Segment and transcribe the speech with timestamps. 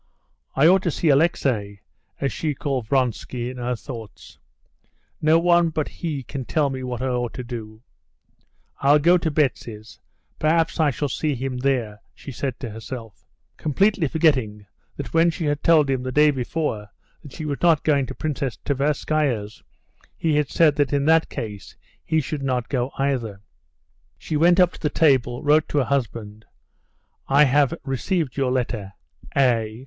[0.55, 1.81] "I ought to see Alexey"
[2.19, 4.39] (so she called Vronsky in her thoughts);
[5.21, 7.83] "no one but he can tell me what I ought to do.
[8.79, 9.99] I'll go to Betsy's,
[10.39, 13.27] perhaps I shall see him there," she said to herself,
[13.57, 14.65] completely forgetting
[14.97, 16.89] that when she had told him the day before
[17.21, 19.61] that she was not going to Princess Tverskaya's,
[20.17, 23.39] he had said that in that case he should not go either.
[24.17, 26.45] She went up to the table, wrote to her husband,
[27.27, 29.77] "I have received your letter.—A."